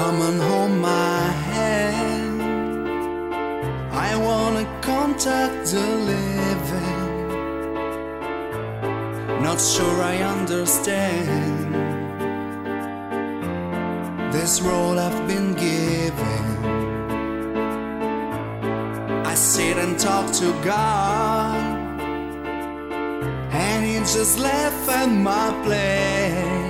Come 0.00 0.22
and 0.22 0.40
hold 0.40 0.70
my 0.70 1.24
hand. 1.52 2.40
I 3.92 4.16
wanna 4.16 4.64
contact 4.80 5.72
the 5.72 5.88
living. 6.12 7.08
Not 9.42 9.60
sure 9.60 9.98
I 10.12 10.16
understand 10.36 11.74
this 14.32 14.62
role 14.62 14.98
I've 14.98 15.22
been 15.28 15.52
given. 15.52 16.44
I 19.32 19.34
sit 19.34 19.76
and 19.76 19.98
talk 19.98 20.32
to 20.40 20.48
God, 20.64 21.60
and 23.52 23.84
He 23.84 23.98
just 24.16 24.38
left 24.38 24.88
at 24.88 25.10
my 25.10 25.48
place. 25.62 26.69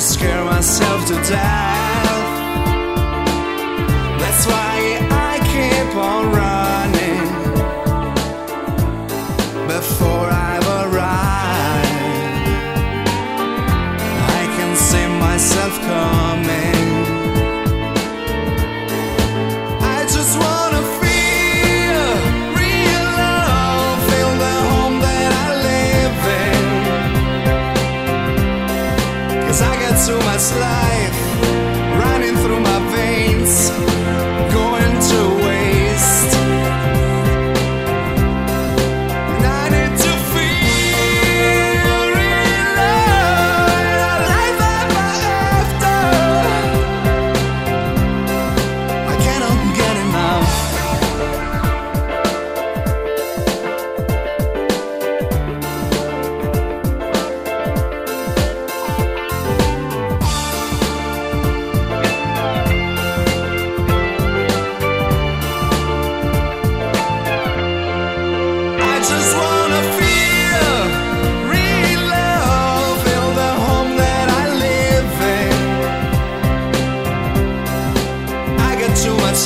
I 0.00 0.02
scare 0.02 0.44
myself 0.46 1.04
to 1.08 1.14
death. 1.28 1.89
Too 30.06 30.16
much 30.20 30.50
life 30.56 31.39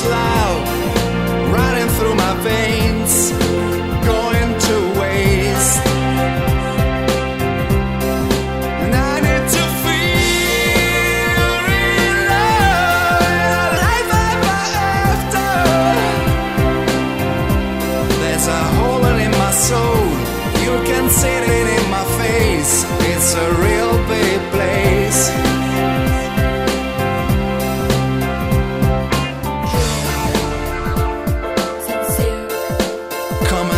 live 0.09 0.34
Come 33.43 33.74